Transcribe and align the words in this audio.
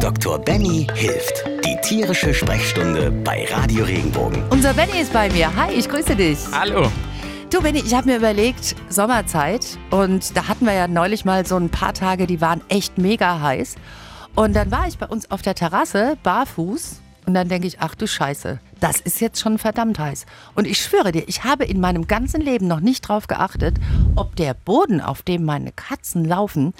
Dr. 0.00 0.38
Benny 0.38 0.86
hilft. 0.94 1.44
Die 1.64 1.76
tierische 1.82 2.34
Sprechstunde 2.34 3.10
bei 3.10 3.46
Radio 3.50 3.84
Regenbogen. 3.84 4.42
Unser 4.50 4.74
Benny 4.74 5.00
ist 5.00 5.12
bei 5.12 5.30
mir. 5.30 5.54
Hi, 5.56 5.72
ich 5.72 5.88
grüße 5.88 6.14
dich. 6.14 6.38
Hallo. 6.52 6.90
Du, 7.50 7.62
Benny, 7.62 7.78
ich 7.80 7.94
habe 7.94 8.08
mir 8.08 8.18
überlegt, 8.18 8.76
Sommerzeit. 8.90 9.78
Und 9.90 10.36
da 10.36 10.48
hatten 10.48 10.66
wir 10.66 10.74
ja 10.74 10.86
neulich 10.86 11.24
mal 11.24 11.46
so 11.46 11.56
ein 11.56 11.70
paar 11.70 11.94
Tage, 11.94 12.26
die 12.26 12.40
waren 12.40 12.60
echt 12.68 12.98
mega 12.98 13.40
heiß. 13.40 13.76
Und 14.34 14.54
dann 14.54 14.70
war 14.70 14.86
ich 14.86 14.98
bei 14.98 15.06
uns 15.06 15.30
auf 15.30 15.40
der 15.40 15.54
Terrasse, 15.54 16.18
barfuß. 16.22 17.00
Und 17.28 17.34
dann 17.34 17.48
denke 17.48 17.66
ich, 17.66 17.80
ach 17.80 17.94
du 17.94 18.06
Scheiße, 18.06 18.58
das 18.80 19.00
ist 19.00 19.20
jetzt 19.20 19.38
schon 19.38 19.58
verdammt 19.58 19.98
heiß. 19.98 20.24
Und 20.54 20.66
ich 20.66 20.78
schwöre 20.78 21.12
dir, 21.12 21.24
ich 21.26 21.44
habe 21.44 21.64
in 21.64 21.78
meinem 21.78 22.06
ganzen 22.06 22.40
Leben 22.40 22.66
noch 22.66 22.80
nicht 22.80 23.02
drauf 23.02 23.26
geachtet, 23.26 23.76
ob 24.16 24.34
der 24.36 24.54
Boden, 24.54 25.02
auf 25.02 25.20
dem 25.20 25.44
meine 25.44 25.70
Katzen 25.72 26.24
laufen, 26.24 26.72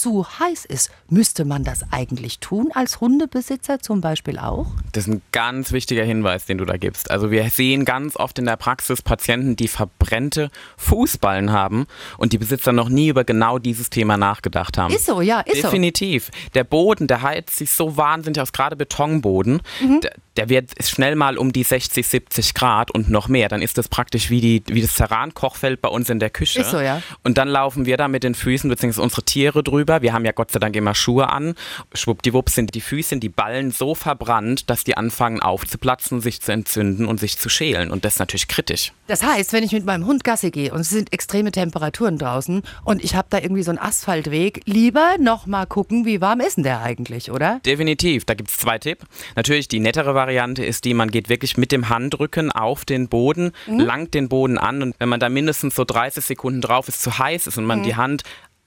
zu 0.00 0.26
heiß 0.38 0.64
ist. 0.64 0.90
Müsste 1.08 1.44
man 1.44 1.64
das 1.64 1.84
eigentlich 1.90 2.38
tun 2.38 2.70
als 2.74 3.00
Hundebesitzer 3.00 3.80
zum 3.80 4.00
Beispiel 4.00 4.38
auch? 4.38 4.66
Das 4.92 5.06
ist 5.06 5.14
ein 5.14 5.22
ganz 5.32 5.72
wichtiger 5.72 6.04
Hinweis, 6.04 6.46
den 6.46 6.58
du 6.58 6.64
da 6.64 6.76
gibst. 6.76 7.10
Also 7.10 7.30
wir 7.30 7.48
sehen 7.50 7.84
ganz 7.84 8.16
oft 8.16 8.38
in 8.38 8.46
der 8.46 8.56
Praxis 8.56 9.02
Patienten, 9.02 9.56
die 9.56 9.68
verbrennte 9.68 10.50
Fußballen 10.76 11.52
haben 11.52 11.86
und 12.18 12.32
die 12.32 12.38
Besitzer 12.38 12.72
noch 12.72 12.88
nie 12.88 13.08
über 13.08 13.24
genau 13.24 13.58
dieses 13.58 13.90
Thema 13.90 14.16
nachgedacht 14.16 14.78
haben. 14.78 14.94
Ist 14.94 15.06
so, 15.06 15.20
ja, 15.20 15.40
ist 15.40 15.62
Definitiv. 15.64 16.30
Der 16.54 16.64
Boden, 16.64 17.06
der 17.06 17.22
heizt 17.22 17.56
sich 17.56 17.70
so 17.70 17.96
wahnsinnig 17.96 18.40
aus, 18.40 18.52
gerade 18.52 18.76
Betonboden. 18.76 19.60
Mhm. 19.80 20.00
Der, 20.00 20.12
der 20.36 20.48
wird 20.48 20.72
schnell 20.84 21.14
mal 21.14 21.38
um 21.38 21.52
die 21.52 21.62
60, 21.62 22.06
70 22.06 22.54
Grad 22.54 22.90
und 22.90 23.08
noch 23.08 23.28
mehr. 23.28 23.48
Dann 23.48 23.62
ist 23.62 23.78
das 23.78 23.88
praktisch 23.88 24.30
wie, 24.30 24.40
die, 24.40 24.62
wie 24.66 24.82
das 24.82 24.94
Terran-Kochfeld 24.94 25.80
bei 25.80 25.88
uns 25.88 26.10
in 26.10 26.18
der 26.18 26.30
Küche. 26.30 26.60
Ist 26.60 26.70
so, 26.70 26.80
ja. 26.80 27.02
Und 27.22 27.38
dann 27.38 27.48
laufen 27.48 27.86
wir 27.86 27.96
da 27.96 28.08
mit 28.08 28.24
den 28.24 28.34
Füßen 28.34 28.68
bzw. 28.68 29.00
unsere 29.00 29.22
Tiere 29.22 29.62
drüber. 29.62 29.83
Wir 29.86 30.12
haben 30.12 30.24
ja 30.24 30.32
Gott 30.32 30.50
sei 30.50 30.58
Dank 30.58 30.76
immer 30.76 30.94
Schuhe 30.94 31.30
an. 31.30 31.54
Schwuppdiwupp 31.94 32.50
sind 32.50 32.74
die 32.74 32.80
Füße, 32.80 33.16
die 33.18 33.28
Ballen 33.28 33.70
so 33.70 33.94
verbrannt, 33.94 34.70
dass 34.70 34.84
die 34.84 34.96
anfangen 34.96 35.40
aufzuplatzen, 35.40 36.20
sich 36.20 36.40
zu 36.40 36.52
entzünden 36.52 37.06
und 37.06 37.20
sich 37.20 37.38
zu 37.38 37.48
schälen. 37.48 37.90
Und 37.90 38.04
das 38.04 38.14
ist 38.14 38.18
natürlich 38.18 38.48
kritisch. 38.48 38.92
Das 39.06 39.22
heißt, 39.22 39.52
wenn 39.52 39.62
ich 39.62 39.72
mit 39.72 39.84
meinem 39.84 40.06
Hund 40.06 40.24
Gasse 40.24 40.50
gehe 40.50 40.72
und 40.72 40.80
es 40.80 40.90
sind 40.90 41.12
extreme 41.12 41.52
Temperaturen 41.52 42.18
draußen 42.18 42.62
und 42.84 43.04
ich 43.04 43.14
habe 43.14 43.28
da 43.30 43.38
irgendwie 43.38 43.62
so 43.62 43.70
einen 43.70 43.78
Asphaltweg, 43.78 44.62
lieber 44.64 45.16
noch 45.20 45.46
mal 45.46 45.66
gucken, 45.66 46.06
wie 46.06 46.20
warm 46.20 46.40
ist 46.40 46.56
denn 46.56 46.64
der 46.64 46.80
eigentlich, 46.80 47.30
oder? 47.30 47.60
Definitiv. 47.66 48.24
Da 48.24 48.34
gibt 48.34 48.50
es 48.50 48.56
zwei 48.56 48.78
Tipps. 48.78 49.04
Natürlich 49.36 49.68
die 49.68 49.80
nettere 49.80 50.14
Variante 50.14 50.64
ist 50.64 50.84
die, 50.84 50.94
man 50.94 51.10
geht 51.10 51.28
wirklich 51.28 51.56
mit 51.56 51.70
dem 51.70 51.88
Handrücken 51.88 52.50
auf 52.50 52.84
den 52.84 53.08
Boden, 53.08 53.52
langt 53.66 54.14
den 54.14 54.28
Boden 54.28 54.58
an 54.58 54.82
und 54.82 54.94
wenn 54.98 55.08
man 55.08 55.20
da 55.20 55.28
mindestens 55.28 55.74
so 55.74 55.84
30 55.84 56.24
Sekunden 56.24 56.60
drauf 56.60 56.88
ist, 56.88 57.02
zu 57.02 57.18
heiß 57.18 57.46
ist 57.46 57.58
und 57.58 57.64
man 57.64 57.82
die 57.82 57.96
Hand 57.96 58.22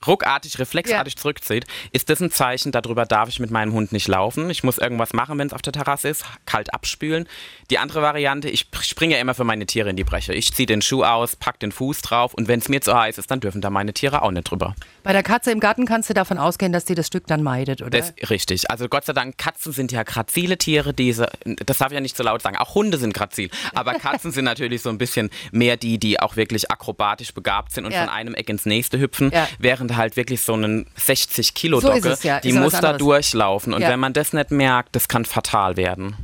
ruckartig, 0.06 0.58
reflexartig 0.58 1.16
zurückzieht, 1.16 1.66
ist 1.92 2.08
das 2.10 2.20
ein 2.20 2.30
Zeichen, 2.30 2.72
darüber 2.72 3.04
darf 3.06 3.28
ich 3.28 3.40
mit 3.40 3.50
meinem 3.50 3.72
Hund 3.72 3.92
nicht 3.92 4.06
laufen. 4.08 4.48
Ich 4.50 4.62
muss 4.62 4.78
irgendwas 4.78 5.12
machen, 5.12 5.38
wenn 5.38 5.46
es 5.48 5.52
auf 5.52 5.62
der 5.62 5.72
Terrasse 5.72 6.08
ist, 6.08 6.24
kalt 6.46 6.72
abspülen. 6.72 7.28
Die 7.70 7.78
andere 7.78 8.00
Variante, 8.02 8.48
ich 8.48 8.66
springe 8.80 9.14
ja 9.16 9.20
immer 9.20 9.34
für 9.34 9.44
meine 9.44 9.66
Tiere 9.66 9.90
in 9.90 9.96
die 9.96 10.04
Breche. 10.04 10.32
Ich 10.34 10.52
ziehe 10.54 10.66
den 10.66 10.82
Schuh 10.82 11.04
aus, 11.04 11.36
pack 11.36 11.58
den 11.60 11.72
Fuß 11.72 12.02
drauf 12.02 12.34
und 12.34 12.48
wenn 12.48 12.60
es 12.60 12.68
mir 12.68 12.80
zu 12.80 12.96
heiß 12.96 13.18
ist, 13.18 13.30
dann 13.30 13.40
dürfen 13.40 13.60
da 13.60 13.70
meine 13.70 13.92
Tiere 13.92 14.22
auch 14.22 14.30
nicht 14.30 14.50
drüber. 14.50 14.74
Bei 15.02 15.12
der 15.12 15.22
Katze 15.22 15.50
im 15.50 15.60
Garten 15.60 15.84
kannst 15.86 16.08
du 16.10 16.14
davon 16.14 16.38
ausgehen, 16.38 16.72
dass 16.72 16.84
die 16.84 16.94
das 16.94 17.06
Stück 17.06 17.26
dann 17.26 17.42
meidet, 17.42 17.82
oder? 17.82 17.90
Das 17.90 18.10
ist 18.10 18.30
richtig. 18.30 18.70
Also 18.70 18.88
Gott 18.88 19.04
sei 19.04 19.12
Dank, 19.12 19.36
Katzen 19.38 19.72
sind 19.72 19.90
ja 19.92 20.02
grazile 20.04 20.58
Tiere, 20.58 20.94
diese, 20.94 21.28
das 21.44 21.78
darf 21.78 21.88
ich 21.88 21.94
ja 21.94 22.00
nicht 22.00 22.16
so 22.16 22.22
laut 22.22 22.42
sagen, 22.42 22.56
auch 22.56 22.74
Hunde 22.74 22.98
sind 22.98 23.14
grazil, 23.14 23.50
aber 23.74 23.94
Katzen 23.94 24.30
sind 24.32 24.44
natürlich 24.44 24.82
so 24.82 24.90
ein 24.90 24.98
bisschen 24.98 25.30
mehr 25.50 25.76
die, 25.76 25.98
die 25.98 26.20
auch 26.20 26.36
wirklich 26.36 26.70
akrobatisch 26.70 27.34
begabt 27.34 27.72
sind 27.72 27.84
und 27.84 27.92
Ja. 27.92 28.00
von 28.00 28.08
einem 28.10 28.34
Eck 28.34 28.48
ins 28.50 28.66
nächste 28.66 28.98
hüpfen, 28.98 29.30
Ja. 29.32 29.48
während 29.58 29.87
halt 29.96 30.16
wirklich 30.16 30.42
so 30.42 30.54
einen 30.54 30.86
60 30.96 31.54
Kilo 31.54 31.80
So 31.80 31.88
Dogge, 31.88 32.10
es, 32.10 32.22
ja. 32.22 32.40
die 32.40 32.52
muss 32.52 32.72
da 32.72 32.92
durchlaufen 32.92 33.72
und 33.74 33.82
Ja. 33.82 33.88
wenn 33.90 34.00
man 34.00 34.12
das 34.12 34.32
nicht 34.32 34.50
merkt, 34.50 34.94
das 34.96 35.08
kann 35.08 35.24
fatal 35.24 35.76
werden. 35.76 36.16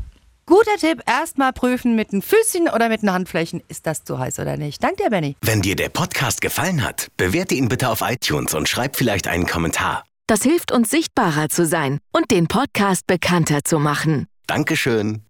Guter 0.47 0.77
Tipp, 0.79 1.01
erstmal 1.07 1.55
prüfen 1.55 1.97
mit 1.97 2.13
den 2.13 2.21
Füßchen 2.21 2.69
oder 2.69 2.91
mit 2.91 3.01
den 3.01 3.11
Handflächen, 3.13 3.63
ist 3.69 3.87
das 3.87 4.05
zu 4.05 4.19
heiß 4.19 4.39
oder 4.41 4.59
nicht. 4.59 4.85
Dank 4.85 4.99
dir, 4.99 5.09
Benny. 5.09 5.37
Wenn 5.41 5.63
dir 5.63 5.75
der 5.75 5.89
Podcast 5.89 6.43
gefallen 6.43 6.85
hat, 6.85 7.09
bewerte 7.17 7.55
ihn 7.55 7.69
bitte 7.69 7.89
auf 7.89 8.03
iTunes 8.03 8.53
und 8.53 8.69
schreib 8.69 8.97
vielleicht 8.97 9.27
einen 9.27 9.47
Kommentar. 9.47 10.05
Das 10.27 10.43
hilft 10.43 10.71
uns 10.71 10.91
sichtbarer 10.91 11.49
zu 11.49 11.65
sein 11.67 11.99
und 12.13 12.31
den 12.31 12.47
Podcast 12.47 13.07
bekannter 13.07 13.65
zu 13.65 13.79
machen. 13.79 14.27
Dankeschön. 14.47 15.24